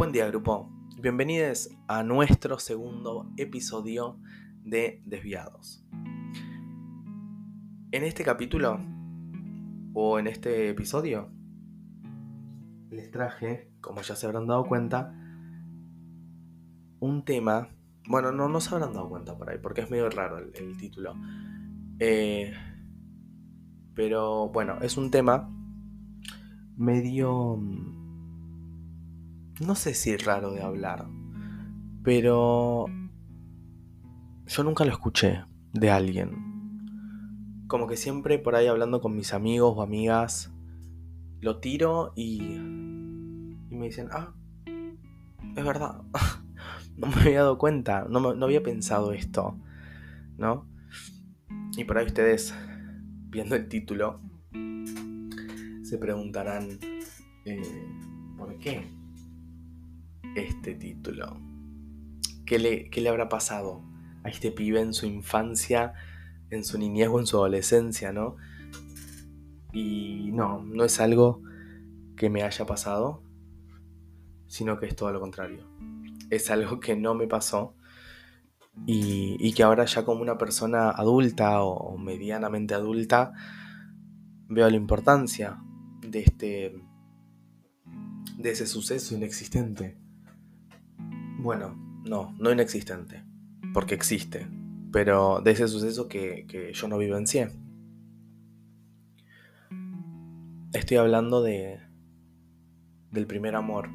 Buen 0.00 0.12
día 0.12 0.26
grupo, 0.28 0.72
bienvenidos 0.98 1.68
a 1.86 2.02
nuestro 2.02 2.58
segundo 2.58 3.30
episodio 3.36 4.18
de 4.64 5.02
Desviados. 5.04 5.84
En 7.92 8.04
este 8.04 8.24
capítulo, 8.24 8.80
o 9.92 10.18
en 10.18 10.26
este 10.26 10.70
episodio, 10.70 11.30
les 12.88 13.10
traje, 13.10 13.74
como 13.82 14.00
ya 14.00 14.16
se 14.16 14.24
habrán 14.24 14.46
dado 14.46 14.64
cuenta, 14.64 15.12
un 16.98 17.22
tema, 17.26 17.68
bueno, 18.08 18.32
no, 18.32 18.48
no 18.48 18.62
se 18.62 18.74
habrán 18.74 18.94
dado 18.94 19.10
cuenta 19.10 19.36
por 19.36 19.50
ahí, 19.50 19.58
porque 19.58 19.82
es 19.82 19.90
medio 19.90 20.08
raro 20.08 20.38
el, 20.38 20.78
título. 20.78 21.14
Eh, 21.98 22.54
pero 23.92 24.48
bueno, 24.48 24.78
es 24.80 24.96
un 24.96 25.10
tema 25.10 25.54
medio 26.78 27.60
no 29.60 29.74
sé 29.74 29.94
si 29.94 30.16
raro 30.16 30.52
de 30.52 30.62
hablar, 30.62 31.06
pero 32.02 32.86
yo 34.46 34.64
nunca 34.64 34.84
lo 34.84 34.90
escuché 34.90 35.44
de 35.72 35.90
alguien. 35.90 36.50
Como 37.68 37.86
que 37.86 37.96
siempre 37.96 38.38
por 38.38 38.56
ahí 38.56 38.66
hablando 38.66 39.00
con 39.00 39.14
mis 39.14 39.32
amigos 39.34 39.74
o 39.76 39.82
amigas, 39.82 40.50
lo 41.40 41.60
tiro 41.60 42.12
y, 42.16 42.42
y 42.42 43.76
me 43.76 43.86
dicen, 43.86 44.08
ah, 44.12 44.34
es 44.64 45.64
verdad, 45.64 46.02
no 46.96 47.06
me 47.08 47.20
había 47.20 47.40
dado 47.40 47.58
cuenta, 47.58 48.06
no, 48.08 48.34
no 48.34 48.44
había 48.44 48.62
pensado 48.62 49.12
esto, 49.12 49.58
¿no? 50.38 50.66
Y 51.76 51.84
por 51.84 51.98
ahí 51.98 52.06
ustedes, 52.06 52.54
viendo 53.28 53.56
el 53.56 53.68
título, 53.68 54.20
se 55.82 55.98
preguntarán, 55.98 56.78
eh, 57.44 57.86
¿por 58.36 58.58
qué? 58.58 58.99
Este 60.34 60.74
título? 60.74 61.40
¿Qué 62.46 62.58
le, 62.58 62.90
le 62.90 63.08
habrá 63.08 63.28
pasado 63.28 63.82
a 64.24 64.28
este 64.28 64.50
pibe 64.50 64.80
en 64.80 64.92
su 64.92 65.06
infancia, 65.06 65.94
en 66.50 66.64
su 66.64 66.78
niñez 66.78 67.08
o 67.08 67.20
en 67.20 67.26
su 67.26 67.36
adolescencia, 67.36 68.12
no? 68.12 68.36
Y 69.72 70.30
no, 70.32 70.62
no 70.62 70.84
es 70.84 71.00
algo 71.00 71.42
que 72.16 72.28
me 72.28 72.42
haya 72.42 72.66
pasado, 72.66 73.22
sino 74.46 74.78
que 74.78 74.86
es 74.86 74.96
todo 74.96 75.12
lo 75.12 75.20
contrario. 75.20 75.66
Es 76.28 76.50
algo 76.50 76.80
que 76.80 76.96
no 76.96 77.14
me 77.14 77.28
pasó 77.28 77.76
y, 78.86 79.36
y 79.38 79.52
que 79.52 79.62
ahora 79.62 79.84
ya 79.84 80.04
como 80.04 80.22
una 80.22 80.38
persona 80.38 80.90
adulta 80.90 81.62
o 81.62 81.96
medianamente 81.98 82.74
adulta 82.74 83.32
veo 84.48 84.68
la 84.68 84.76
importancia 84.76 85.62
de 86.00 86.20
este 86.20 86.82
de 88.36 88.50
ese 88.50 88.66
suceso 88.66 89.14
inexistente 89.14 89.99
bueno, 91.40 91.74
no, 92.04 92.34
no 92.38 92.52
inexistente, 92.52 93.24
porque 93.72 93.94
existe, 93.94 94.46
pero 94.92 95.40
de 95.40 95.52
ese 95.52 95.68
suceso 95.68 96.08
que, 96.08 96.72
yo 96.74 96.88
no 96.88 96.98
vivencié. 96.98 97.50
Estoy 100.72 100.98
hablando 100.98 101.42
de 101.42 101.80
del 103.10 103.26
primer 103.26 103.56
amor, 103.56 103.88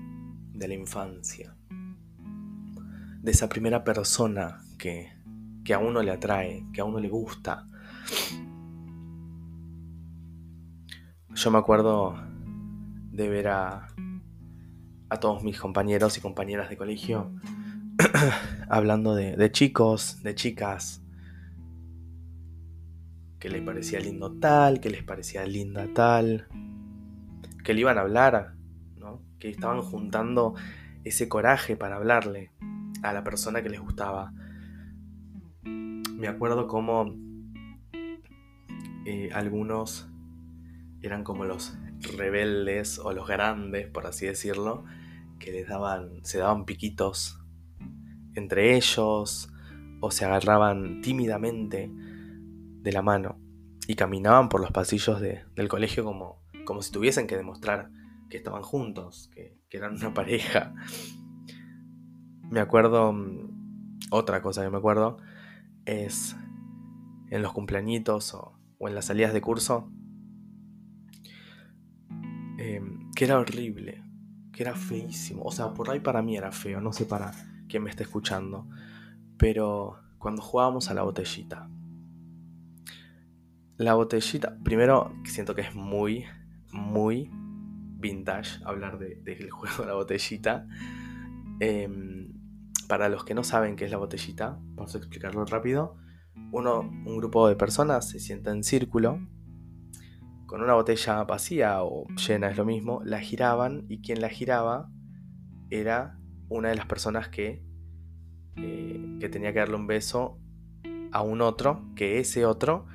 de 0.52 0.68
la 0.68 0.74
infancia, 0.74 1.56
de 3.22 3.32
esa 3.32 3.48
primera 3.48 3.86
persona 3.86 4.62
que, 4.78 5.14
que 5.64 5.74
a 5.74 5.80
uno 5.80 6.04
le 6.04 6.12
atrae, 6.12 6.66
que 6.74 6.82
a 6.82 6.84
uno 6.84 7.00
le 7.00 7.08
gusta. 7.08 7.66
Yo 11.34 11.52
me 11.52 11.58
acuerdo 11.58 12.16
de 13.12 13.30
ver 13.30 13.48
a, 13.48 13.88
a 15.10 15.20
todos 15.20 15.44
mis 15.44 15.60
compañeros 15.60 16.18
y 16.18 16.22
compañeras 16.22 16.70
de 16.70 16.78
colegio 16.78 17.32
hablando 18.70 19.16
de, 19.16 19.52
chicos, 19.52 20.22
de 20.24 20.36
chicas, 20.36 21.02
que 23.40 23.50
les 23.50 23.62
parecía 23.62 24.00
lindo 24.00 24.32
tal, 24.40 24.80
que 24.80 24.90
les 24.90 25.04
parecía 25.04 25.46
linda 25.46 25.88
tal, 25.94 26.48
que 27.64 27.74
le 27.74 27.82
iban 27.82 27.98
a 27.98 28.02
hablar, 28.02 28.56
¿no? 28.98 29.22
que 29.40 29.50
estaban 29.50 29.82
juntando 29.82 30.56
ese 31.04 31.30
coraje 31.30 31.76
para 31.76 31.98
hablarle 31.98 32.52
a 33.04 33.14
la 33.14 33.24
persona 33.24 33.62
que 33.62 33.70
les 33.70 33.80
gustaba. 33.80 34.34
Me 35.64 36.28
acuerdo 36.28 36.68
como 36.68 37.14
eh, 39.06 39.30
algunos 39.34 40.10
eran 41.08 41.24
como 41.24 41.46
los 41.46 41.78
rebeldes 42.18 43.00
o 43.00 43.14
los 43.14 43.28
grandes, 43.28 43.88
por 43.88 44.06
así 44.08 44.26
decirlo, 44.26 44.86
que 45.40 45.52
les 45.52 45.68
daban, 45.68 46.24
se 46.24 46.40
daban 46.40 46.66
piquitos 46.66 47.40
entre 48.36 48.76
ellos 48.76 49.50
o 50.02 50.12
se 50.12 50.26
agarraban 50.26 51.02
tímidamente 51.02 51.92
de 51.92 52.92
la 52.92 53.02
mano 53.02 53.40
y 53.88 53.96
caminaban 53.96 54.50
por 54.50 54.62
los 54.62 54.72
pasillos 54.72 55.20
del 55.22 55.68
colegio 55.68 56.04
como, 56.04 56.44
como 56.66 56.82
si 56.82 56.92
tuviesen 56.92 57.28
que 57.28 57.38
demostrar 57.38 57.92
que 58.30 58.38
estaban 58.38 58.62
juntos, 58.62 59.30
que, 59.34 59.60
eran 59.72 59.96
una 59.96 60.14
pareja. 60.14 60.74
Me 62.50 62.62
acuerdo, 62.62 63.12
mm, 63.12 63.50
otra 64.12 64.42
cosa 64.42 64.64
que 64.64 64.70
me 64.70 64.78
acuerdo 64.78 65.18
es 65.86 66.36
en 67.30 67.42
los 67.42 67.52
cumpleañitos 67.52 68.34
o, 68.34 68.58
en 68.80 68.96
las 68.96 69.06
salidas 69.06 69.34
de 69.34 69.42
curso, 69.42 69.92
em, 72.66 73.12
que 73.12 73.26
era 73.26 73.40
horrible, 73.40 74.04
que 74.52 74.64
era 74.64 74.76
feísimo. 74.76 75.44
O 75.44 75.52
sea, 75.52 75.74
por 75.74 75.90
ahí 75.90 76.00
para 76.00 76.22
mí 76.22 76.38
era 76.38 76.52
feo, 76.52 76.82
no 76.82 76.94
sé 76.94 77.06
para 77.06 77.32
quien 77.68 77.84
me 77.84 77.90
está 77.90 78.04
escuchando. 78.04 78.68
Pero 79.38 80.00
cuando 80.18 80.42
jugábamos 80.42 80.90
a 80.90 80.94
la 80.94 81.04
botellita. 81.04 81.70
La 83.78 83.94
botellita, 83.94 84.58
primero 84.64 85.14
siento 85.26 85.54
que 85.54 85.62
es 85.62 85.76
muy, 85.76 86.26
muy 86.72 87.30
vintage 87.32 88.64
hablar 88.64 88.98
del 88.98 89.24
de, 89.24 89.50
juego 89.52 89.84
de 89.84 89.88
la 89.88 89.94
botellita. 89.94 90.68
Em, 91.60 92.34
para 92.88 93.10
los 93.10 93.26
que 93.26 93.34
no 93.34 93.44
saben 93.44 93.76
qué 93.76 93.86
es 93.86 93.92
la 93.92 93.98
botellita, 93.98 94.60
vamos 94.76 94.96
a 94.96 94.98
explicarlo 94.98 95.44
rápido. 95.46 95.98
Uno, 96.52 96.82
un 96.82 97.18
grupo 97.18 97.48
de 97.48 97.56
personas 97.56 98.10
se 98.10 98.20
sienta 98.20 98.52
en 98.52 98.64
círculo 98.64 99.20
con 100.46 100.62
una 100.62 100.74
botella 100.74 101.24
vacía 101.24 101.84
o 101.84 102.08
llena, 102.16 102.50
es 102.50 102.58
lo 102.58 102.66
mismo, 102.66 103.02
la 103.04 103.20
giraban 103.20 103.86
y 103.90 104.02
quien 104.02 104.22
la 104.22 104.30
giraba 104.30 104.90
era 105.70 106.20
una 106.50 106.70
de 106.70 106.76
las 106.76 106.86
personas 106.86 107.30
que, 107.30 107.64
eh, 108.56 109.18
que 109.20 109.30
tenía 109.30 109.54
que 109.54 109.60
darle 109.60 109.76
un 109.76 109.88
beso 109.88 110.40
a 111.12 111.22
un 111.22 111.42
otro, 111.42 111.90
que 111.96 112.20
ese 112.20 112.46
otro 112.46 112.86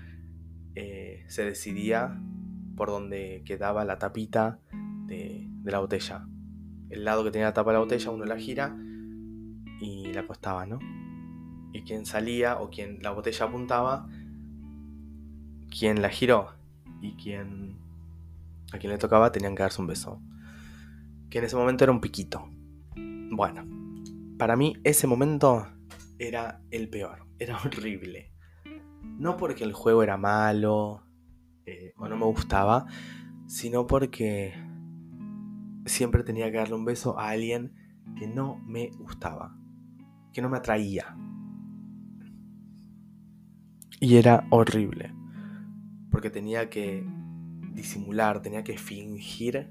eh, 0.74 1.24
se 1.28 1.44
decidía 1.44 2.20
por 2.76 2.88
donde 2.88 3.42
quedaba 3.44 3.84
la 3.84 3.98
tapita 3.98 4.60
de, 5.06 5.46
de, 5.48 5.70
la 5.70 5.80
botella. 5.80 6.26
El 6.88 7.04
lado 7.04 7.24
que 7.24 7.30
tenía 7.30 7.48
la 7.48 7.54
tapa 7.54 7.70
de 7.70 7.74
la 7.74 7.80
botella, 7.80 8.10
uno 8.10 8.24
la 8.24 8.36
gira 8.36 8.76
y 9.80 10.12
la 10.12 10.20
acostaba, 10.20 10.66
¿no? 10.66 10.78
Y 11.72 11.82
quien 11.82 12.06
salía 12.06 12.58
o 12.60 12.70
quien 12.70 13.02
la 13.02 13.10
botella 13.10 13.46
apuntaba, 13.46 14.08
quien 15.68 16.02
la 16.02 16.08
giró 16.08 16.59
y 17.00 17.14
quien 17.14 17.78
a 18.72 18.78
quien 18.78 18.92
le 18.92 18.98
tocaba 18.98 19.32
tenían 19.32 19.54
que 19.54 19.62
darse 19.62 19.80
un 19.80 19.88
beso. 19.88 20.20
Que 21.28 21.38
en 21.38 21.44
ese 21.44 21.56
momento 21.56 21.84
era 21.84 21.92
un 21.92 22.00
piquito. 22.00 22.48
Bueno, 23.30 23.64
para 24.38 24.56
mí 24.56 24.76
ese 24.84 25.06
momento 25.06 25.66
era 26.18 26.60
el 26.70 26.88
peor, 26.88 27.26
era 27.38 27.58
horrible. 27.58 28.32
No 29.18 29.36
porque 29.36 29.64
el 29.64 29.72
juego 29.72 30.02
era 30.02 30.16
malo 30.16 31.04
eh, 31.66 31.92
o 31.96 32.08
no 32.08 32.16
me 32.16 32.24
gustaba, 32.24 32.86
sino 33.46 33.86
porque 33.86 34.54
siempre 35.86 36.22
tenía 36.22 36.50
que 36.50 36.58
darle 36.58 36.74
un 36.74 36.84
beso 36.84 37.18
a 37.18 37.30
alguien 37.30 37.74
que 38.16 38.26
no 38.26 38.56
me 38.66 38.90
gustaba, 38.98 39.56
que 40.32 40.42
no 40.42 40.48
me 40.48 40.58
atraía. 40.58 41.16
Y 44.00 44.16
era 44.16 44.46
horrible 44.50 45.19
porque 46.10 46.30
tenía 46.30 46.68
que 46.70 47.04
disimular, 47.72 48.42
tenía 48.42 48.64
que 48.64 48.76
fingir 48.76 49.70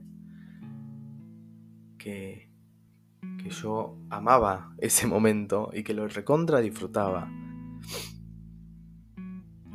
que, 1.97 2.50
que 3.38 3.50
yo 3.50 3.97
amaba 4.09 4.74
ese 4.77 5.07
momento 5.07 5.69
y 5.74 5.83
que 5.83 5.94
lo 5.94 6.07
recontra 6.07 6.62
disfrutaba. 6.62 7.31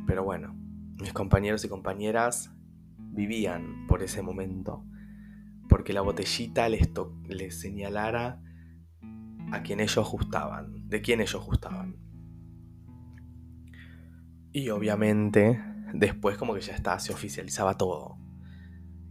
Pero 0.07 0.23
bueno, 0.23 0.55
mis 0.99 1.13
compañeros 1.13 1.63
y 1.65 1.69
compañeras 1.69 2.51
vivían 2.97 3.85
por 3.87 4.03
ese 4.03 4.21
momento, 4.21 4.83
porque 5.69 5.93
la 5.93 6.01
botellita 6.01 6.67
les, 6.69 6.91
les 7.27 7.59
señalara 7.59 8.41
a 9.51 9.61
quien 9.61 9.79
ellos 9.79 10.09
gustaban, 10.09 10.89
de 10.89 11.01
quién 11.01 11.21
ellos 11.21 11.43
gustaban. 11.45 11.97
Y 14.51 14.69
obviamente 14.69 15.61
después 15.95 16.37
como 16.37 16.53
que 16.53 16.61
ya 16.61 16.75
está, 16.75 16.99
se 16.99 17.13
oficializaba 17.13 17.77
todo. 17.77 18.17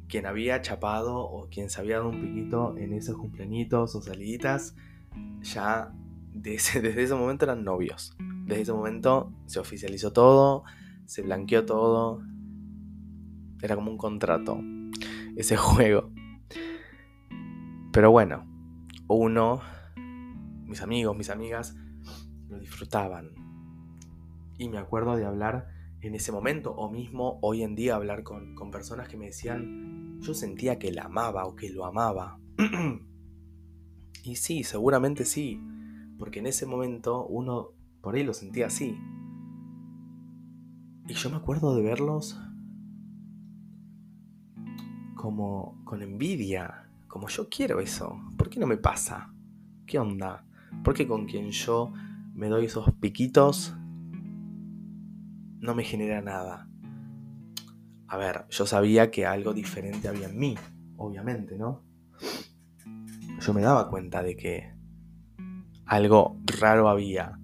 quien 0.06 0.26
había 0.26 0.60
chapado 0.60 1.18
o 1.18 1.48
quien 1.48 1.70
se 1.70 1.80
había 1.80 1.96
dado 1.96 2.10
un 2.10 2.20
piquito 2.20 2.76
en 2.76 2.92
esos 2.92 3.16
cumpleañitos 3.16 3.96
o 3.96 4.02
saliditas, 4.02 4.76
ya 5.40 5.92
desde, 6.32 7.02
ese 7.02 7.14
momento 7.14 7.46
eran 7.46 7.64
novios. 7.64 8.14
Desde 8.46 8.62
ese 8.62 8.72
momento 8.72 9.32
se 9.46 9.58
oficializó 9.58 10.12
todo, 10.12 10.64
se 11.06 11.22
blanqueó 11.22 11.64
todo. 11.64 12.22
Era 13.62 13.74
como 13.74 13.90
un 13.90 13.98
contrato, 13.98 14.60
ese 15.36 15.56
juego. 15.56 16.12
Pero 17.92 18.10
bueno, 18.10 18.44
uno, 19.08 19.62
mis 20.66 20.82
amigos, 20.82 21.16
mis 21.16 21.30
amigas, 21.30 21.76
lo 22.48 22.58
disfrutaban. 22.58 23.30
Y 24.58 24.68
me 24.68 24.78
acuerdo 24.78 25.16
de 25.16 25.24
hablar 25.24 25.73
en 26.06 26.14
ese 26.14 26.32
momento, 26.32 26.72
o 26.72 26.90
mismo 26.90 27.38
hoy 27.42 27.62
en 27.62 27.74
día 27.74 27.96
hablar 27.96 28.22
con, 28.22 28.54
con 28.54 28.70
personas 28.70 29.08
que 29.08 29.16
me 29.16 29.26
decían, 29.26 30.20
yo 30.20 30.34
sentía 30.34 30.78
que 30.78 30.92
la 30.92 31.04
amaba 31.04 31.46
o 31.46 31.54
que 31.54 31.70
lo 31.70 31.84
amaba. 31.84 32.38
y 34.24 34.36
sí, 34.36 34.64
seguramente 34.64 35.24
sí, 35.24 35.60
porque 36.18 36.40
en 36.40 36.46
ese 36.46 36.66
momento 36.66 37.26
uno 37.26 37.70
por 38.00 38.14
ahí 38.14 38.22
lo 38.22 38.34
sentía 38.34 38.66
así. 38.66 38.96
Y 41.06 41.14
yo 41.14 41.30
me 41.30 41.36
acuerdo 41.36 41.74
de 41.74 41.82
verlos 41.82 42.38
como 45.14 45.82
con 45.84 46.02
envidia, 46.02 46.88
como 47.08 47.28
yo 47.28 47.48
quiero 47.48 47.80
eso, 47.80 48.20
¿por 48.36 48.50
qué 48.50 48.60
no 48.60 48.66
me 48.66 48.76
pasa? 48.76 49.32
¿Qué 49.86 49.98
onda? 49.98 50.44
¿Por 50.82 50.94
qué 50.94 51.06
con 51.06 51.26
quien 51.26 51.50
yo 51.50 51.92
me 52.34 52.48
doy 52.48 52.66
esos 52.66 52.92
piquitos 53.00 53.74
no 55.64 55.74
me 55.74 55.82
genera 55.82 56.20
nada. 56.20 56.68
A 58.06 58.16
ver, 58.16 58.44
yo 58.50 58.66
sabía 58.66 59.10
que 59.10 59.26
algo 59.26 59.54
diferente 59.54 60.08
había 60.08 60.28
en 60.28 60.38
mí, 60.38 60.54
obviamente, 60.96 61.56
¿no? 61.56 61.82
Yo 63.40 63.54
me 63.54 63.62
daba 63.62 63.88
cuenta 63.88 64.22
de 64.22 64.36
que 64.36 64.74
algo 65.86 66.38
raro 66.60 66.88
había, 66.88 67.40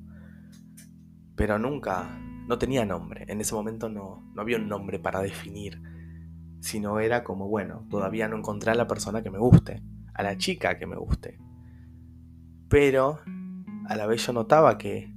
pero 1.35 1.59
nunca, 1.59 2.21
no 2.47 2.59
tenía 2.59 2.85
nombre. 2.85 3.25
En 3.27 3.41
ese 3.41 3.55
momento 3.55 3.89
no, 3.89 4.31
no 4.35 4.43
había 4.43 4.59
un 4.59 4.69
nombre 4.69 4.99
para 4.99 5.21
definir, 5.21 5.81
sino 6.61 7.01
era 7.01 7.25
como, 7.25 7.49
bueno, 7.49 7.87
todavía 7.89 8.29
no 8.29 8.37
encontré 8.37 8.71
a 8.71 8.75
la 8.75 8.87
persona 8.87 9.23
que 9.23 9.31
me 9.31 9.39
guste, 9.39 9.83
a 10.13 10.23
la 10.23 10.37
chica 10.37 10.79
que 10.79 10.87
me 10.87 10.97
guste. 10.97 11.39
Pero 12.69 13.21
a 13.87 13.97
la 13.97 14.07
vez 14.07 14.27
yo 14.27 14.35
notaba 14.35 14.77
que 14.77 15.10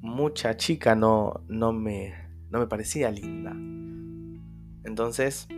mucha 0.00 0.56
chica 0.56 0.94
no, 0.94 1.42
no, 1.48 1.72
me, 1.72 2.14
no 2.50 2.60
me 2.60 2.66
parecía 2.66 3.10
linda. 3.10 3.52
Entonces, 4.84 5.48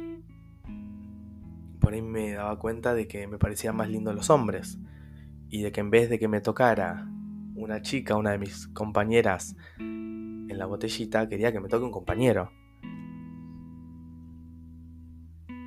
por 1.80 1.92
ahí 1.92 2.02
me 2.02 2.32
daba 2.32 2.58
cuenta 2.58 2.94
de 2.94 3.06
que 3.06 3.26
me 3.26 3.38
parecían 3.38 3.76
más 3.76 3.88
lindos 3.88 4.14
los 4.14 4.30
hombres. 4.30 4.78
Y 5.48 5.62
de 5.62 5.72
que 5.72 5.80
en 5.80 5.90
vez 5.90 6.08
de 6.08 6.18
que 6.18 6.28
me 6.28 6.40
tocara 6.40 7.08
una 7.54 7.82
chica, 7.82 8.16
una 8.16 8.30
de 8.30 8.38
mis 8.38 8.68
compañeras 8.68 9.56
en 9.78 10.58
la 10.58 10.66
botellita, 10.66 11.28
quería 11.28 11.52
que 11.52 11.60
me 11.60 11.68
toque 11.68 11.84
un 11.84 11.90
compañero. 11.90 12.50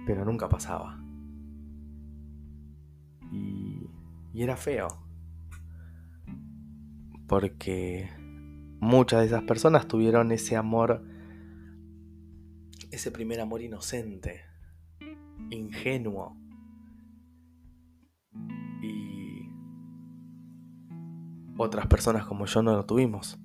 Pero 0.05 0.25
nunca 0.25 0.49
pasaba. 0.49 0.99
Y, 3.31 3.89
y 4.33 4.43
era 4.43 4.55
feo. 4.55 4.87
Porque 7.27 8.09
muchas 8.83 9.21
de 9.21 9.27
esas 9.27 9.43
personas 9.43 9.87
tuvieron 9.87 10.31
ese 10.31 10.55
amor, 10.55 11.03
ese 12.91 13.11
primer 13.11 13.39
amor 13.39 13.61
inocente, 13.61 14.41
ingenuo. 15.49 16.37
Y 18.81 19.49
otras 21.57 21.87
personas 21.87 22.25
como 22.25 22.45
yo 22.45 22.61
no 22.61 22.73
lo 22.73 22.85
tuvimos. 22.85 23.39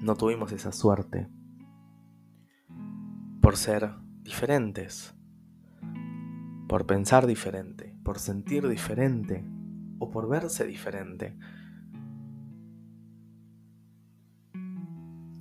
No 0.00 0.16
tuvimos 0.16 0.52
esa 0.52 0.72
suerte. 0.72 1.28
Por 3.42 3.56
ser 3.56 3.92
diferentes. 4.22 5.14
Por 6.68 6.86
pensar 6.86 7.26
diferente. 7.26 7.94
Por 8.04 8.18
sentir 8.18 8.66
diferente. 8.68 9.44
O 9.98 10.10
por 10.10 10.28
verse 10.28 10.66
diferente. 10.66 11.36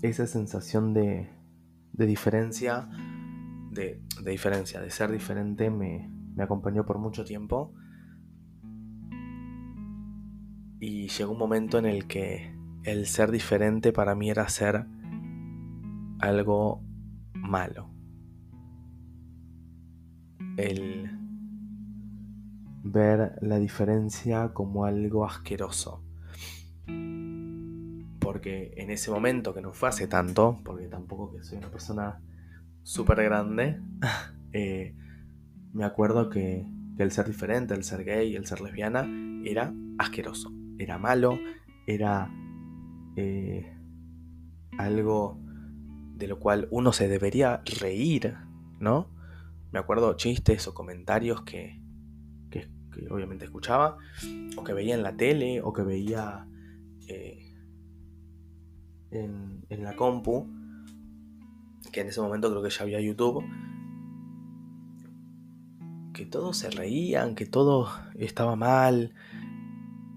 Esa 0.02 0.28
sensación 0.28 0.94
de, 0.94 1.30
diferencia, 1.94 2.90
de, 3.72 4.02
de, 4.24 4.32
diferencia, 4.32 4.82
de 4.82 4.90
ser 4.90 5.12
diferente, 5.12 5.70
me, 5.70 6.10
me 6.36 6.44
acompañó 6.44 6.86
por 6.86 7.00
mucho 7.00 7.24
tiempo. 7.24 7.74
Y 10.80 11.08
llegó 11.08 11.32
un 11.32 11.40
momento 11.40 11.80
en 11.80 11.86
el 11.86 12.08
que 12.08 12.56
el 12.84 13.08
ser 13.08 13.32
diferente 13.32 13.92
para 13.92 14.16
mí 14.16 14.30
era 14.30 14.48
ser 14.48 14.86
algo 16.20 16.84
malo. 17.34 17.90
El 20.58 21.12
ver 22.84 23.38
la 23.42 23.60
diferencia 23.60 24.54
como 24.54 24.86
algo 24.86 25.26
asqueroso 25.26 26.07
porque 28.38 28.72
en 28.78 28.92
ese 28.92 29.10
momento, 29.10 29.52
que 29.52 29.62
no 29.62 29.74
fue 29.74 29.90
hace 29.90 30.08
tanto, 30.08 30.62
porque 30.64 30.86
tampoco 30.88 31.34
que 31.34 31.44
soy 31.44 31.58
una 31.58 31.72
persona 31.72 32.22
súper 32.84 33.24
grande, 33.24 33.82
eh, 34.54 34.96
me 35.74 35.84
acuerdo 35.84 36.30
que, 36.30 36.64
el 37.00 37.12
ser 37.12 37.26
diferente, 37.26 37.74
el 37.74 37.84
ser 37.84 38.04
gay, 38.04 38.36
el 38.36 38.46
ser 38.46 38.62
lesbiana, 38.62 39.08
era 39.44 39.74
asqueroso, 39.98 40.52
era 40.78 41.00
malo, 41.00 41.40
era 41.88 42.32
eh, 43.16 43.76
algo 44.78 45.40
de 46.16 46.28
lo 46.28 46.38
cual 46.38 46.68
uno 46.70 46.94
se 46.94 47.08
debería 47.08 47.64
reír, 47.82 48.36
¿no? 48.80 49.10
Me 49.72 49.80
acuerdo 49.80 50.16
chistes 50.16 50.68
o 50.68 50.76
comentarios 50.76 51.42
que, 51.42 51.82
que, 52.52 52.68
obviamente 53.10 53.46
escuchaba, 53.46 53.98
o 54.56 54.64
que 54.64 54.74
veía 54.74 54.94
en 54.94 55.02
la 55.02 55.18
tele, 55.18 55.62
o 55.62 55.74
que 55.74 55.82
veía 55.82 56.48
eh, 57.08 57.47
en, 59.12 59.66
la 59.70 59.96
compu, 59.96 60.48
que 61.92 62.02
en 62.02 62.08
ese 62.08 62.22
momento 62.22 62.50
creo 62.50 62.64
que 62.64 62.70
ya 62.70 62.84
había 62.84 63.02
YouTube, 63.02 63.44
que 66.14 66.26
todos 66.26 66.58
se 66.58 66.70
reían, 66.70 67.36
que 67.36 67.46
todo 67.46 67.90
estaba 68.16 68.56
mal. 68.56 69.14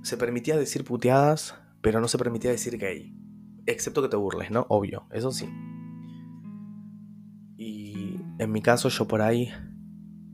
Se 0.02 0.16
permitía 0.16 0.56
decir 0.56 0.84
puteadas, 0.84 1.54
pero 1.82 2.00
no 2.00 2.08
se 2.08 2.18
permitía 2.18 2.50
decir 2.50 2.78
gay. 2.78 3.14
Excepto 3.66 4.02
que 4.02 4.08
te 4.08 4.16
burles, 4.16 4.50
¿no? 4.50 4.66
Obvio, 4.68 5.06
eso 5.12 5.30
sí. 5.30 5.48
Y 7.58 8.16
en 8.38 8.50
mi 8.50 8.62
caso 8.62 8.88
yo 8.88 9.06
por 9.06 9.20
ahí 9.20 9.52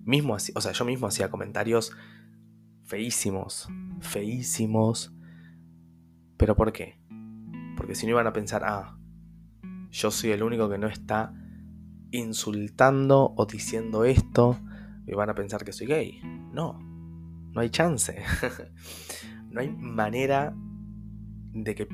mismo, 0.04 0.34
o 0.34 0.60
sea, 0.60 0.72
yo 0.72 0.84
mismo 0.84 1.08
hacía 1.08 1.30
comentarios 1.30 1.92
feísimos, 2.84 3.68
feísimos. 4.00 5.12
¿Pero 6.36 6.54
por 6.54 6.72
qué? 6.72 6.98
Porque 7.86 7.94
si 7.94 8.06
no 8.06 8.10
iban 8.10 8.26
a 8.26 8.32
pensar, 8.32 8.64
ah, 8.64 8.98
yo 9.92 10.10
soy 10.10 10.32
el 10.32 10.42
único 10.42 10.68
que 10.68 10.76
no 10.76 10.88
está 10.88 11.32
insultando 12.10 13.32
o 13.36 13.46
diciendo 13.46 14.04
esto, 14.04 14.58
y 15.06 15.14
van 15.14 15.30
a 15.30 15.36
pensar 15.36 15.64
que 15.64 15.72
soy 15.72 15.86
gay. 15.86 16.20
No, 16.52 16.80
no 17.52 17.60
hay 17.60 17.70
chance. 17.70 18.24
no 19.50 19.60
hay 19.60 19.68
manera 19.70 20.52
de 21.52 21.74
que... 21.76 21.88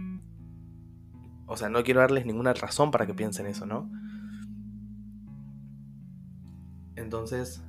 O 1.44 1.58
sea, 1.58 1.68
no 1.68 1.82
quiero 1.82 2.00
darles 2.00 2.24
ninguna 2.24 2.54
razón 2.54 2.90
para 2.90 3.06
que 3.06 3.12
piensen 3.12 3.44
eso, 3.44 3.66
¿no? 3.66 3.90
Entonces, 6.96 7.62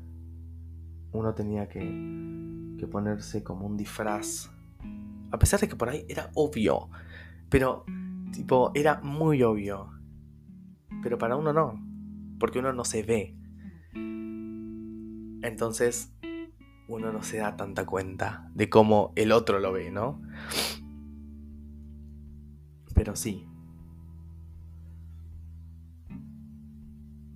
uno 1.12 1.34
tenía 1.34 1.68
que, 1.68 2.77
que 2.80 2.88
ponerse 2.88 3.44
como 3.44 3.68
un 3.68 3.75
disfraz. 3.75 4.50
A 5.30 5.38
pesar 5.38 5.60
de 5.60 5.68
que 5.68 5.75
por 5.75 5.89
ahí 5.89 6.06
era 6.08 6.32
obvio. 6.36 6.89
Pero 7.50 7.84
Tipo, 8.34 8.72
era 8.74 9.00
muy 9.02 9.44
obvio. 9.44 9.92
Pero 11.02 11.18
para 11.18 11.36
uno 11.36 11.54
no. 11.54 11.80
Porque 12.40 12.60
uno 12.60 12.74
no 12.74 12.84
se 12.84 13.04
ve. 13.04 13.38
Entonces, 15.44 16.13
uno 16.88 17.12
no 17.12 17.24
se 17.24 17.38
da 17.38 17.56
tanta 17.56 17.86
cuenta 17.86 18.50
de 18.54 18.70
cómo 18.70 19.13
el 19.16 19.32
otro 19.32 19.60
lo 19.60 19.72
ve, 19.72 19.92
¿no? 19.92 20.22
Pero 22.94 23.16
sí. 23.16 23.48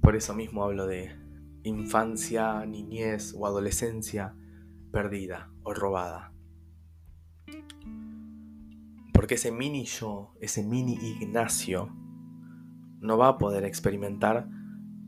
Por 0.02 0.16
eso 0.16 0.34
mismo 0.34 0.64
hablo 0.64 0.88
de 0.88 1.12
infancia, 1.64 2.66
niñez 2.66 3.36
o 3.38 3.46
adolescencia 3.46 4.36
perdida 4.92 5.52
o 5.64 5.74
robada. 5.74 6.34
Porque 9.18 9.34
ese 9.34 9.52
mini 9.52 9.84
yo, 9.86 10.36
ese 10.42 10.62
mini 10.62 10.94
Ignacio, 11.02 11.90
no 13.00 13.18
va 13.18 13.30
a 13.30 13.38
poder 13.40 13.66
experimentar 13.66 14.48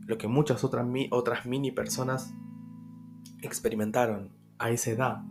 lo 0.04 0.18
que 0.18 0.26
muchas 0.26 0.64
otras, 0.64 0.84
otras 1.12 1.46
mini 1.46 1.70
personas 1.70 2.34
experimentaron 3.40 4.32
a 4.58 4.70
esa 4.70 4.90
edad. 4.90 5.22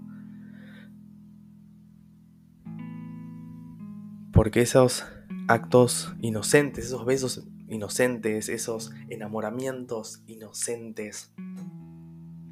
Porque 4.32 4.62
esos 4.62 5.06
actos 5.50 6.16
inocentes, 6.22 6.86
esos 6.86 7.04
besos 7.04 7.50
inocentes, 7.68 8.48
esos 8.48 8.94
enamoramientos 9.10 10.24
inocentes, 10.26 11.34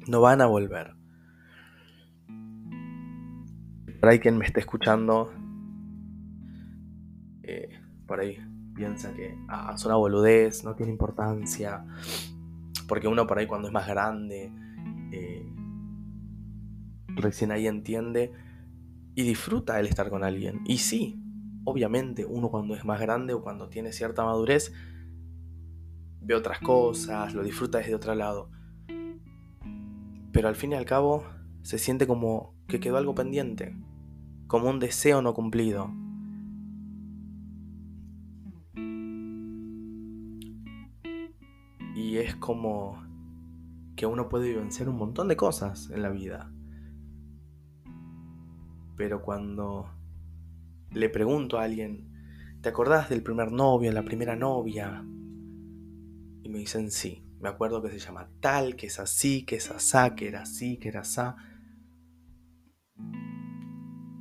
no 0.06 0.20
van 0.20 0.42
a 0.42 0.46
volver. 0.46 0.94
Por 3.98 4.10
ahí 4.10 4.18
quien 4.18 4.36
me 4.36 4.44
esté 4.44 4.60
escuchando, 4.60 5.32
por 8.08 8.18
ahí 8.20 8.38
piensa 8.74 9.12
que 9.12 9.38
ah, 9.48 9.72
es 9.76 9.84
una 9.84 9.94
boludez, 9.94 10.64
no 10.64 10.74
tiene 10.74 10.90
importancia, 10.90 11.84
porque 12.88 13.06
uno 13.06 13.26
por 13.26 13.38
ahí 13.38 13.46
cuando 13.46 13.68
es 13.68 13.74
más 13.74 13.86
grande, 13.86 14.50
eh, 15.12 15.46
recién 17.08 17.52
ahí 17.52 17.66
entiende 17.66 18.32
y 19.14 19.22
disfruta 19.22 19.78
el 19.78 19.86
estar 19.86 20.08
con 20.10 20.24
alguien. 20.24 20.62
Y 20.64 20.78
sí, 20.78 21.22
obviamente 21.64 22.24
uno 22.24 22.50
cuando 22.50 22.74
es 22.74 22.84
más 22.84 23.00
grande 23.00 23.34
o 23.34 23.42
cuando 23.42 23.68
tiene 23.68 23.92
cierta 23.92 24.24
madurez, 24.24 24.72
ve 26.20 26.34
otras 26.34 26.60
cosas, 26.60 27.34
lo 27.34 27.42
disfruta 27.42 27.78
desde 27.78 27.94
otro 27.94 28.14
lado. 28.14 28.50
Pero 30.32 30.48
al 30.48 30.56
fin 30.56 30.72
y 30.72 30.74
al 30.76 30.84
cabo 30.84 31.24
se 31.62 31.78
siente 31.78 32.06
como 32.06 32.54
que 32.68 32.80
quedó 32.80 32.96
algo 32.96 33.14
pendiente, 33.14 33.76
como 34.46 34.70
un 34.70 34.78
deseo 34.78 35.20
no 35.20 35.34
cumplido. 35.34 35.90
Y 41.98 42.18
es 42.18 42.36
como 42.36 42.96
que 43.96 44.06
uno 44.06 44.28
puede 44.28 44.54
vencer 44.54 44.88
un 44.88 44.94
montón 44.94 45.26
de 45.26 45.36
cosas 45.36 45.90
en 45.90 46.02
la 46.02 46.10
vida. 46.10 46.48
Pero 48.96 49.20
cuando 49.20 49.90
le 50.92 51.08
pregunto 51.08 51.58
a 51.58 51.64
alguien, 51.64 52.08
¿te 52.60 52.68
acordás 52.68 53.08
del 53.08 53.24
primer 53.24 53.50
novio, 53.50 53.90
la 53.90 54.04
primera 54.04 54.36
novia? 54.36 55.04
Y 56.44 56.48
me 56.48 56.60
dicen 56.60 56.92
sí. 56.92 57.24
Me 57.40 57.48
acuerdo 57.48 57.82
que 57.82 57.90
se 57.90 57.98
llama 57.98 58.30
tal, 58.38 58.76
que 58.76 58.86
es 58.86 59.00
así, 59.00 59.44
que 59.44 59.56
es 59.56 59.68
asá, 59.72 60.14
que 60.14 60.28
era 60.28 60.42
así, 60.42 60.76
que 60.76 60.90
era 60.90 61.00
asá. 61.00 61.34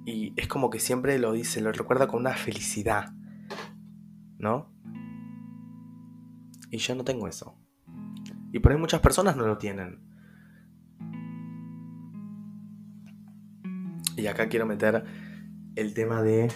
Y 0.03 0.33
es 0.35 0.47
como 0.47 0.71
que 0.71 0.79
siempre 0.79 1.19
lo 1.19 1.31
dice, 1.31 1.61
lo 1.61 1.71
recuerda 1.71 2.07
con 2.07 2.21
una 2.21 2.33
felicidad. 2.33 3.13
¿No? 4.39 4.73
Y 6.71 6.79
yo 6.79 6.95
no 6.95 7.03
tengo 7.03 7.27
eso. 7.27 7.56
Y 8.51 8.59
por 8.59 8.71
ahí 8.71 8.77
muchas 8.77 9.01
personas 9.01 9.35
no 9.35 9.45
lo 9.45 9.57
tienen. 9.57 9.99
Y 14.15 14.27
acá 14.27 14.49
quiero 14.49 14.65
meter 14.65 15.03
el 15.75 15.93
tema 15.93 16.23
de, 16.23 16.51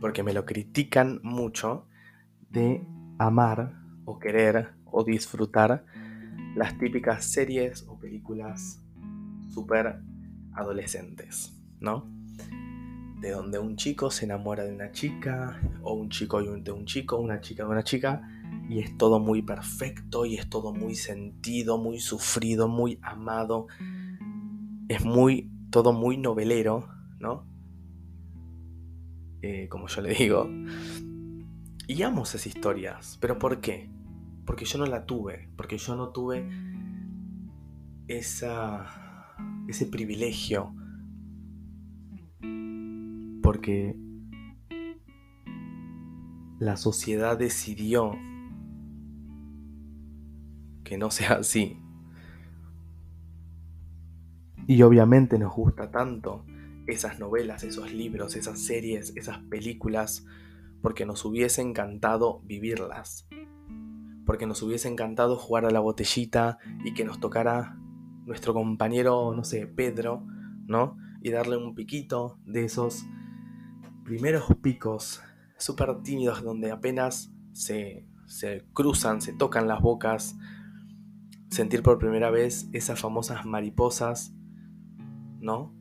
porque 0.00 0.22
me 0.22 0.32
lo 0.32 0.44
critican 0.44 1.20
mucho, 1.22 1.86
de 2.50 2.84
amar 3.18 3.74
o 4.04 4.18
querer 4.18 4.74
o 4.84 5.04
disfrutar 5.04 5.84
las 6.56 6.76
típicas 6.78 7.24
series 7.24 7.86
o 7.86 7.98
películas 7.98 8.82
súper 9.48 10.00
adolescentes, 10.52 11.56
¿no? 11.78 12.10
De 13.20 13.30
donde 13.30 13.58
un 13.58 13.76
chico 13.76 14.10
se 14.10 14.24
enamora 14.24 14.64
de 14.64 14.74
una 14.74 14.90
chica, 14.90 15.60
o 15.82 15.94
un 15.94 16.08
chico 16.08 16.42
de 16.42 16.72
un 16.72 16.84
chico, 16.84 17.16
una 17.16 17.40
chica 17.40 17.64
de 17.64 17.68
una 17.68 17.84
chica, 17.84 18.37
y 18.68 18.80
es 18.80 18.96
todo 18.98 19.18
muy 19.18 19.42
perfecto, 19.42 20.26
y 20.26 20.36
es 20.36 20.48
todo 20.50 20.74
muy 20.74 20.94
sentido, 20.94 21.78
muy 21.78 22.00
sufrido, 22.00 22.68
muy 22.68 22.98
amado. 23.02 23.66
Es 24.88 25.04
muy, 25.04 25.50
todo 25.70 25.92
muy 25.92 26.18
novelero, 26.18 26.88
¿no? 27.18 27.46
Eh, 29.40 29.68
como 29.70 29.88
yo 29.88 30.02
le 30.02 30.14
digo. 30.14 30.48
Y 31.86 32.02
amo 32.02 32.24
esas 32.24 32.46
historias. 32.46 33.16
¿Pero 33.20 33.38
por 33.38 33.60
qué? 33.60 33.90
Porque 34.44 34.66
yo 34.66 34.78
no 34.78 34.84
la 34.84 35.06
tuve. 35.06 35.50
Porque 35.56 35.78
yo 35.78 35.96
no 35.96 36.10
tuve 36.10 36.46
esa, 38.06 39.34
ese 39.66 39.86
privilegio. 39.86 40.74
Porque 43.42 43.96
la 46.58 46.76
sociedad 46.76 47.38
decidió 47.38 48.12
que 50.88 50.98
no 50.98 51.10
sea 51.10 51.34
así. 51.34 51.78
Y 54.66 54.82
obviamente 54.82 55.38
nos 55.38 55.54
gusta 55.54 55.90
tanto 55.90 56.44
esas 56.86 57.18
novelas, 57.18 57.64
esos 57.64 57.92
libros, 57.92 58.36
esas 58.36 58.60
series, 58.60 59.12
esas 59.16 59.38
películas, 59.38 60.24
porque 60.82 61.06
nos 61.06 61.24
hubiese 61.24 61.62
encantado 61.62 62.40
vivirlas. 62.44 63.28
Porque 64.26 64.46
nos 64.46 64.62
hubiese 64.62 64.88
encantado 64.88 65.36
jugar 65.36 65.64
a 65.64 65.70
la 65.70 65.80
botellita 65.80 66.58
y 66.84 66.92
que 66.92 67.04
nos 67.04 67.20
tocara 67.20 67.78
nuestro 68.26 68.52
compañero, 68.52 69.34
no 69.34 69.44
sé, 69.44 69.66
Pedro, 69.66 70.26
¿no? 70.66 70.96
Y 71.22 71.30
darle 71.30 71.56
un 71.56 71.74
piquito 71.74 72.38
de 72.44 72.64
esos 72.64 73.06
primeros 74.04 74.44
picos 74.62 75.22
súper 75.56 76.02
tímidos 76.02 76.42
donde 76.42 76.70
apenas 76.70 77.32
se, 77.52 78.06
se 78.26 78.64
cruzan, 78.74 79.22
se 79.22 79.32
tocan 79.32 79.66
las 79.66 79.80
bocas, 79.80 80.36
sentir 81.50 81.82
por 81.82 81.98
primera 81.98 82.30
vez 82.30 82.68
esas 82.72 83.00
famosas 83.00 83.44
mariposas, 83.46 84.34
¿no? 85.40 85.78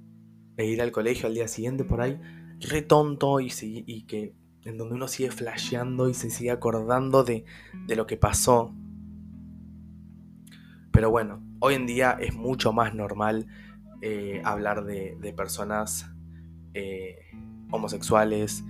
e 0.57 0.65
ir 0.65 0.81
al 0.81 0.91
colegio 0.91 1.27
al 1.27 1.35
día 1.35 1.47
siguiente 1.47 1.83
por 1.83 2.01
ahí, 2.01 2.19
re 2.59 2.81
tonto 2.81 3.39
y, 3.39 3.51
y 3.61 4.05
que 4.07 4.35
en 4.65 4.77
donde 4.77 4.95
uno 4.95 5.07
sigue 5.07 5.31
flasheando 5.31 6.09
y 6.09 6.13
se 6.13 6.29
sigue 6.29 6.51
acordando 6.51 7.23
de, 7.23 7.45
lo 7.87 8.05
que 8.07 8.17
pasó. 8.17 8.75
Pero 10.91 11.11
bueno, 11.11 11.41
hoy 11.59 11.75
en 11.75 11.85
día 11.85 12.17
es 12.19 12.33
mucho 12.33 12.73
más 12.73 12.93
normal 12.93 13.47
eh, 14.01 14.41
hablar 14.43 14.83
de, 14.83 15.33
personas 15.37 16.11
eh, 16.73 17.19
homosexuales, 17.71 18.63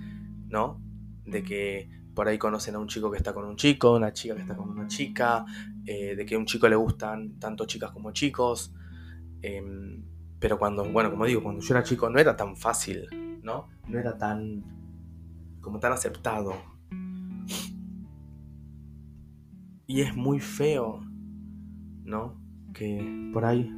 ¿no? 0.48 0.80
De 1.24 1.42
que 1.42 1.90
por 2.14 2.28
ahí 2.28 2.38
conocen 2.38 2.74
a 2.74 2.78
un 2.78 2.88
chico 2.88 3.10
que 3.10 3.16
está 3.16 3.32
con 3.32 3.46
un 3.46 3.56
chico, 3.56 3.96
una 3.96 4.12
chica 4.12 4.34
que 4.34 4.42
está 4.42 4.56
con 4.56 4.68
una 4.68 4.86
chica, 4.88 5.46
eh, 5.90 6.14
de 6.14 6.26
que 6.26 6.34
a 6.34 6.38
un 6.38 6.44
chico 6.44 6.68
le 6.68 6.76
gustan 6.76 7.38
tanto 7.40 7.64
chicas 7.64 7.92
como 7.92 8.12
chicos. 8.12 8.74
Em, 9.40 10.04
pero 10.38 10.58
cuando, 10.58 10.84
bueno, 10.84 11.10
como 11.10 11.24
digo, 11.24 11.42
cuando 11.42 11.62
yo 11.62 11.74
era 11.74 11.82
chico 11.82 12.10
no 12.10 12.18
era 12.18 12.36
tan 12.36 12.56
fácil, 12.56 13.06
¿no? 13.42 13.70
No 13.88 13.98
era 13.98 14.18
tan, 14.18 14.62
como 15.62 15.80
tan 15.80 15.92
aceptado. 15.92 16.52
Y 19.86 20.02
es 20.02 20.14
muy 20.14 20.40
feo, 20.40 21.00
¿no? 22.04 22.38
Que 22.74 23.30
por 23.32 23.46
ahí 23.46 23.72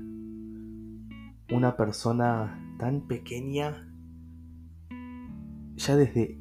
una 1.53 1.77
persona 1.77 2.75
tan 2.81 3.07
pequeña, 3.07 3.89
ya 5.77 5.95
desde 5.95 6.41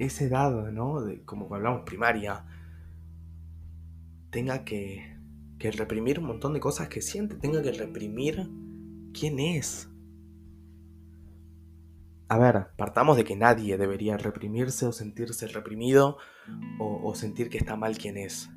esa 0.00 0.24
edad, 0.24 0.72
¿no? 0.72 1.02
De, 1.02 1.24
como 1.24 1.54
hablamos 1.54 1.82
primaria, 1.82 2.44
tenga 4.34 4.64
que, 4.64 5.16
que 5.60 5.70
reprimir 5.70 6.18
un 6.18 6.26
montón 6.26 6.54
de 6.54 6.60
cosas 6.60 6.88
que 6.88 7.00
siente, 7.00 7.36
tenga 7.36 7.62
que 7.62 7.70
reprimir 7.70 8.50
¿Quién 9.14 9.38
es? 9.38 9.88
A 12.28 12.36
ver, 12.36 12.66
partamos 12.76 13.16
de 13.16 13.22
que 13.22 13.36
nadie 13.36 13.78
debería 13.78 14.16
reprimirse 14.16 14.86
o 14.86 14.92
sentirse 14.92 15.46
reprimido 15.46 16.16
o, 16.80 17.14
sentir 17.14 17.48
que 17.48 17.58
está 17.58 17.76
mal 17.76 17.96
quien 17.96 18.16
es. 18.16 18.50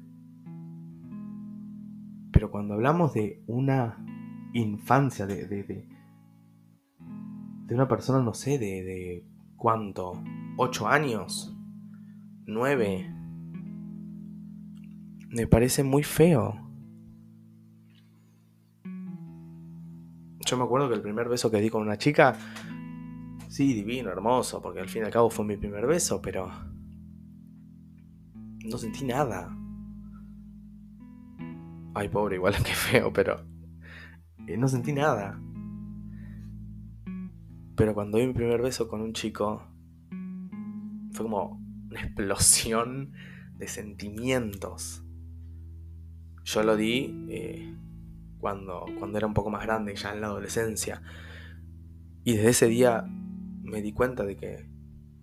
Pero 2.31 2.49
cuando 2.49 2.73
hablamos 2.73 3.13
de 3.13 3.43
una 3.45 4.03
infancia, 4.53 5.27
de, 5.27 5.47
de, 5.47 5.63
de, 5.63 5.87
una 7.75 7.87
persona, 7.87 8.23
no 8.23 8.33
sé, 8.33 8.57
de, 8.57 8.83
de 8.83 9.27
cuánto, 9.57 10.23
ocho 10.57 10.87
años, 10.87 11.55
nueve, 12.47 13.13
me 15.29 15.47
parece 15.47 15.83
muy 15.83 16.03
feo. 16.03 16.63
Yo 20.45 20.57
me 20.57 20.63
acuerdo 20.63 20.87
que 20.87 20.95
el 20.95 21.01
primer 21.01 21.27
beso 21.27 21.51
que 21.51 21.59
di 21.59 21.69
con 21.69 21.81
una 21.81 21.97
chica, 21.97 22.37
sí, 23.49 23.73
divino, 23.73 24.09
hermoso, 24.09 24.61
porque 24.61 24.79
al 24.79 24.87
fin 24.87 25.01
y 25.01 25.05
al 25.05 25.11
cabo 25.11 25.29
fue 25.29 25.45
mi 25.45 25.57
primer 25.57 25.85
beso, 25.85 26.21
pero 26.21 26.49
no 28.63 28.77
sentí 28.77 29.05
nada. 29.05 29.53
Ay, 31.93 32.09
pobre, 32.09 32.35
igual 32.35 32.55
que 32.63 32.73
feo, 32.73 33.11
pero 33.11 33.43
eh, 34.47 34.57
no 34.57 34.67
sentí 34.67 34.93
nada. 34.93 35.41
Pero 37.75 37.93
cuando 37.93 38.17
di 38.17 38.27
mi 38.27 38.33
primer 38.33 38.61
beso 38.61 38.87
con 38.87 39.01
un 39.01 39.13
chico, 39.13 39.67
fue 41.11 41.25
como 41.25 41.61
una 41.89 42.01
explosión 42.03 43.11
de 43.57 43.67
sentimientos. 43.67 45.03
Yo 46.47 46.63
lo 46.63 46.77
di 46.77 47.25
eh, 47.27 47.75
cuando, 48.39 48.85
cuando 48.99 49.17
era 49.17 49.27
un 49.27 49.33
poco 49.33 49.49
más 49.49 49.63
grande, 49.63 49.93
ya 49.95 50.13
en 50.13 50.21
la 50.21 50.27
adolescencia. 50.27 51.01
Y 52.23 52.35
desde 52.35 52.49
ese 52.49 52.67
día 52.67 53.05
me 53.63 53.81
di 53.81 53.91
cuenta 53.91 54.23
de 54.23 54.37
que 54.37 54.65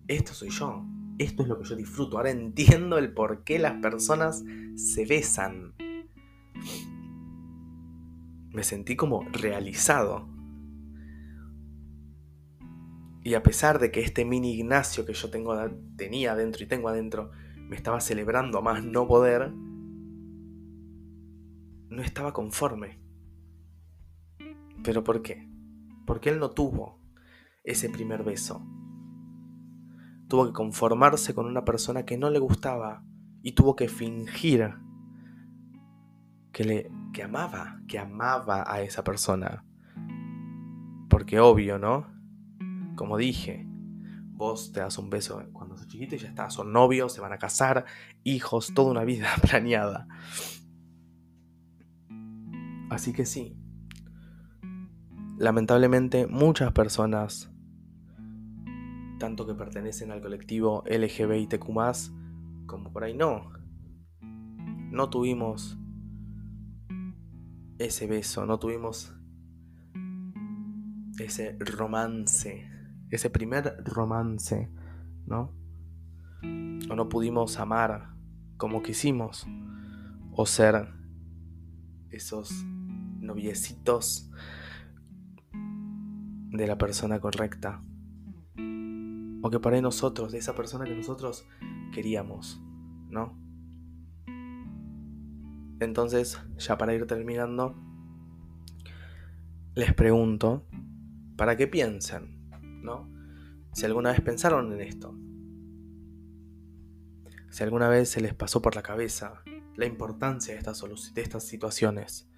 esto 0.06 0.34
soy 0.34 0.50
yo, 0.50 0.84
esto 1.16 1.42
es 1.42 1.48
lo 1.48 1.58
que 1.58 1.64
yo 1.64 1.76
disfruto. 1.76 2.18
Ahora 2.18 2.30
entiendo 2.30 2.98
el 2.98 3.14
por 3.14 3.42
qué 3.42 3.58
las 3.58 3.80
personas 3.80 4.44
se 4.76 5.06
besan. 5.06 5.74
Me 8.50 8.62
sentí 8.62 8.94
como 8.94 9.24
realizado. 9.32 10.28
Y 13.22 13.32
a 13.32 13.42
pesar 13.42 13.78
de 13.78 13.90
que 13.90 14.02
este 14.02 14.26
mini 14.26 14.56
Ignacio 14.56 15.06
que 15.06 15.14
yo 15.14 15.30
tengo, 15.30 15.56
tenía 15.96 16.32
adentro 16.32 16.62
y 16.62 16.66
tengo 16.66 16.90
adentro 16.90 17.30
me 17.66 17.76
estaba 17.76 17.98
celebrando 18.00 18.58
a 18.58 18.60
más 18.60 18.84
no 18.84 19.08
poder, 19.08 19.50
no 21.94 22.02
estaba 22.02 22.32
conforme. 22.32 23.00
¿Pero 24.82 25.02
por 25.02 25.22
qué? 25.22 25.48
Porque 26.06 26.28
él 26.28 26.38
no 26.38 26.50
tuvo 26.50 27.00
ese 27.62 27.88
primer 27.88 28.22
beso. 28.24 28.66
Tuvo 30.28 30.46
que 30.46 30.52
conformarse 30.52 31.34
con 31.34 31.46
una 31.46 31.64
persona 31.64 32.04
que 32.04 32.18
no 32.18 32.30
le 32.30 32.38
gustaba 32.38 33.04
y 33.42 33.52
tuvo 33.52 33.76
que 33.76 33.88
fingir 33.88 34.74
que 36.52 36.64
le 36.64 36.90
que 37.12 37.22
amaba, 37.22 37.80
que 37.88 37.98
amaba 37.98 38.64
a 38.66 38.82
esa 38.82 39.04
persona. 39.04 39.64
Porque 41.08 41.40
obvio, 41.40 41.78
¿no? 41.78 42.06
Como 42.96 43.16
dije, 43.16 43.66
vos 44.32 44.72
te 44.72 44.80
das 44.80 44.98
un 44.98 45.10
beso 45.10 45.42
cuando 45.52 45.76
sos 45.76 45.86
chiquito 45.86 46.16
y 46.16 46.18
ya 46.18 46.28
está, 46.28 46.50
son 46.50 46.72
novios, 46.72 47.12
se 47.12 47.20
van 47.20 47.32
a 47.32 47.38
casar, 47.38 47.84
hijos, 48.24 48.74
toda 48.74 48.90
una 48.90 49.04
vida 49.04 49.28
planeada. 49.42 50.08
Así 52.94 53.12
que 53.12 53.26
sí, 53.26 53.56
lamentablemente 55.36 56.28
muchas 56.28 56.70
personas, 56.70 57.52
tanto 59.18 59.48
que 59.48 59.54
pertenecen 59.54 60.12
al 60.12 60.22
colectivo 60.22 60.84
LGBTQ 60.86 61.66
como 62.66 62.92
por 62.92 63.02
ahí 63.02 63.14
no, 63.14 63.50
no 64.92 65.10
tuvimos 65.10 65.76
ese 67.80 68.06
beso, 68.06 68.46
no 68.46 68.60
tuvimos 68.60 69.12
ese 71.18 71.58
romance, 71.58 72.70
ese 73.10 73.28
primer 73.28 73.82
romance, 73.84 74.70
¿no? 75.26 75.52
O 76.88 76.94
no 76.94 77.08
pudimos 77.08 77.58
amar 77.58 78.14
como 78.56 78.84
quisimos, 78.84 79.48
o 80.30 80.46
ser 80.46 80.94
esos 82.14 82.64
noviecitos 83.24 84.30
de 86.50 86.66
la 86.66 86.78
persona 86.78 87.20
correcta. 87.20 87.82
O 89.42 89.50
que 89.50 89.60
para 89.60 89.80
nosotros, 89.80 90.32
de 90.32 90.38
esa 90.38 90.54
persona 90.54 90.84
que 90.84 90.94
nosotros 90.94 91.46
queríamos, 91.92 92.62
¿no? 93.10 93.38
Entonces, 95.80 96.40
ya 96.56 96.78
para 96.78 96.94
ir 96.94 97.06
terminando, 97.06 97.74
les 99.74 99.92
pregunto, 99.92 100.66
para 101.36 101.56
qué 101.56 101.66
piensen, 101.66 102.48
¿no? 102.82 103.10
Si 103.72 103.84
alguna 103.84 104.12
vez 104.12 104.20
pensaron 104.20 104.72
en 104.72 104.80
esto, 104.80 105.18
si 107.50 107.62
alguna 107.62 107.88
vez 107.88 108.08
se 108.08 108.20
les 108.20 108.34
pasó 108.34 108.62
por 108.62 108.76
la 108.76 108.82
cabeza 108.82 109.42
la 109.76 109.86
importancia 109.86 110.54
de 110.54 110.58
estas, 110.58 110.82
de 111.14 111.22
estas 111.22 111.44
situaciones, 111.44 112.30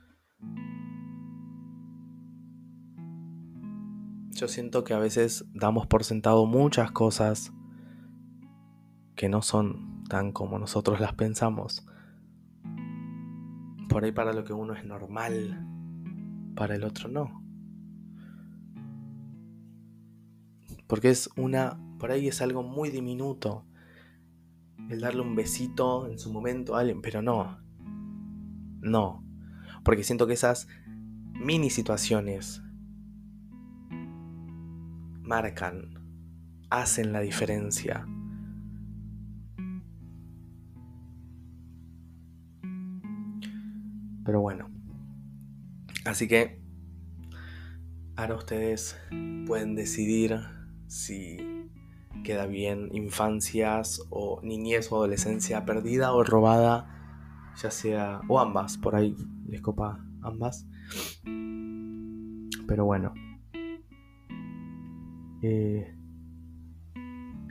Yo 4.37 4.49
siento 4.49 4.85
que 4.85 4.93
a 4.93 4.99
veces 4.99 5.47
damos 5.55 5.87
por 5.87 6.05
sentado 6.05 6.45
muchas 6.45 6.91
cosas 6.91 7.55
que 9.15 9.31
no 9.31 9.41
son 9.41 10.05
tan 10.11 10.31
como 10.31 10.59
nosotros 10.59 11.01
las 11.01 11.15
pensamos. 11.15 11.87
Por 13.89 14.05
ahí 14.05 14.13
para 14.13 14.35
lo 14.35 14.45
que 14.45 14.53
uno 14.53 14.75
es 14.75 14.85
normal, 14.85 15.67
para 16.55 16.75
el 16.75 16.85
otro 16.85 17.09
no. 17.09 17.43
Porque 20.87 21.09
es 21.09 21.31
una, 21.39 21.81
por 21.99 22.11
ahí 22.11 22.29
es 22.29 22.43
algo 22.43 22.63
muy 22.63 22.91
diminuto. 22.91 23.65
El 24.91 25.01
darle 25.01 25.23
un 25.23 25.35
besito 25.35 26.11
en 26.11 26.19
su 26.19 26.31
momento 26.31 26.77
a 26.77 26.81
alguien, 26.81 27.01
pero 27.01 27.23
no. 27.23 27.57
No. 28.83 29.25
Porque 29.83 30.05
siento 30.05 30.27
que 30.27 30.35
esas 30.35 30.69
mini 31.33 31.71
situaciones 31.71 32.61
marcan, 35.27 35.91
hacen 36.71 37.13
la 37.13 37.21
diferencia. 37.21 38.07
Pero 44.25 44.41
bueno, 44.41 44.69
así 46.05 46.27
que 46.27 46.61
ahora 48.17 48.35
ustedes 48.35 48.99
pueden 49.47 49.77
decidir 49.77 50.41
si 50.89 51.37
queda 52.25 52.47
bien 52.47 52.89
infancias 52.93 54.03
o 54.11 54.41
niñez 54.43 54.91
o 54.91 54.97
adolescencia 54.97 55.65
perdida 55.65 56.13
o 56.13 56.25
robada, 56.25 57.53
ya 57.63 57.71
sea, 57.71 58.21
o 58.29 58.41
ambas, 58.41 58.79
por 58.79 58.97
ahí 58.97 59.15
les 59.47 59.61
copa 59.61 60.05
ambas. 60.23 60.67
Pero 62.67 62.85
bueno. 62.85 63.15
Eh, 65.49 65.95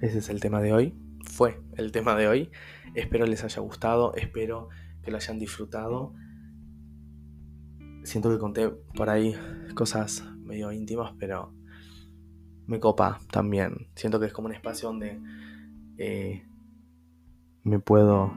ese 0.02 0.18
es 0.18 0.30
el 0.30 0.42
tema 0.42 0.62
de 0.62 0.74
hoy. 0.74 0.94
Fue 1.24 1.62
el 1.78 1.94
tema 1.94 2.16
de 2.16 2.28
hoy. 2.28 2.52
Espero 2.94 3.26
les 3.26 3.44
haya 3.46 3.62
gustado. 3.62 4.14
Espero 4.16 4.68
que 5.02 5.12
lo 5.12 5.18
hayan 5.18 5.40
disfrutado. 5.40 6.14
Siento 8.04 8.30
que 8.30 8.38
conté 8.38 8.70
por 8.70 9.10
ahí 9.10 9.36
cosas 9.76 10.26
medio 10.40 10.74
íntimas, 10.74 11.14
pero 11.18 11.54
me 12.68 12.82
copa 12.82 13.20
también. 13.32 13.88
Siento 13.96 14.20
que 14.20 14.26
es 14.26 14.34
como 14.34 14.48
un 14.48 14.54
espacio 14.54 14.90
donde 14.90 15.22
eh, 15.98 16.46
me 17.64 17.80
puedo 17.80 18.34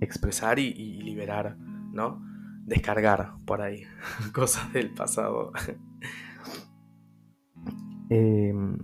expresar 0.00 0.58
y, 0.58 0.66
y 0.66 1.00
liberar, 1.00 1.56
¿no? 1.92 2.22
Descargar 2.66 3.32
por 3.46 3.62
ahí 3.62 3.84
cosas 4.34 4.70
del 4.74 4.92
pasado. 4.92 5.52
Em, 8.14 8.78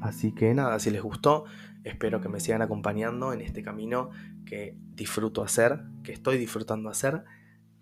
así 0.00 0.32
que 0.32 0.54
nada, 0.54 0.78
si 0.78 0.90
les 0.90 1.02
gustó, 1.02 1.44
espero 1.84 2.22
que 2.22 2.30
me 2.30 2.40
sigan 2.40 2.62
acompañando 2.62 3.34
en 3.34 3.42
este 3.42 3.62
camino 3.62 4.08
que 4.46 4.74
disfruto 4.94 5.42
hacer, 5.42 5.82
que 6.02 6.12
estoy 6.12 6.38
disfrutando 6.38 6.88
hacer. 6.88 7.24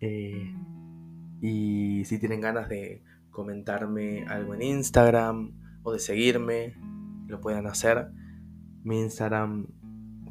Eh, 0.01 0.53
y 1.41 2.05
si 2.05 2.19
tienen 2.19 2.41
ganas 2.41 2.69
de 2.69 3.05
comentarme 3.31 4.25
algo 4.25 4.55
en 4.55 4.63
Instagram 4.63 5.53
o 5.85 5.93
de 5.93 6.01
seguirme, 6.01 6.75
lo 7.29 7.41
puedan 7.41 7.69
hacer. 7.69 8.09
Mi 8.83 9.01
Instagram, 9.01 9.69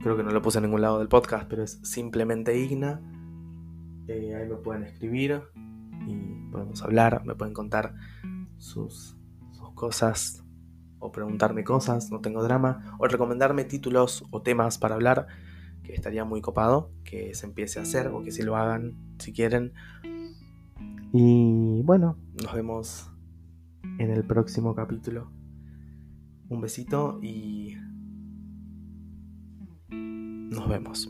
creo 0.01 0.17
que 0.17 0.23
no 0.23 0.31
lo 0.31 0.41
puse 0.41 0.57
en 0.57 0.65
ningún 0.65 0.81
lado 0.81 0.99
del 0.99 1.07
podcast, 1.07 1.47
pero 1.47 1.63
es 1.63 1.79
simplemente 1.83 2.57
Igna. 2.57 2.99
Eh, 4.09 4.35
ahí 4.35 4.49
me 4.49 4.57
pueden 4.57 4.83
escribir 4.83 5.43
y 6.07 6.51
podemos 6.51 6.81
hablar, 6.83 7.23
me 7.25 7.35
pueden 7.35 7.53
contar 7.53 7.95
sus, 8.58 9.18
cosas 9.76 10.44
o 11.00 11.12
preguntarme 11.12 11.63
cosas, 11.63 12.10
no 12.12 12.22
tengo 12.22 12.41
drama, 12.41 12.96
o 12.98 13.08
recomendarme 13.08 13.65
títulos 13.65 14.26
o 14.32 14.41
temas 14.41 14.78
para 14.78 14.96
hablar, 14.96 15.28
que 15.84 15.94
estaría 15.94 16.26
muy 16.26 16.41
copado 16.41 16.91
que 17.04 17.36
se 17.36 17.46
empiece 17.46 17.80
a 17.80 17.84
hacer 17.84 18.08
o 18.08 18.24
que 18.24 18.32
si 18.32 18.41
lo 18.41 18.56
hagan 18.56 18.96
si 19.20 19.34
quieren. 19.34 19.74
Y 21.13 21.82
bueno, 21.84 22.18
nos 22.41 22.54
vemos 22.54 23.12
en 24.00 24.10
el 24.10 24.26
próximo 24.26 24.76
capítulo. 24.76 25.30
Un 26.50 26.62
besito 26.62 27.20
y 27.22 27.76
nos 29.89 30.68
vemos. 30.68 31.10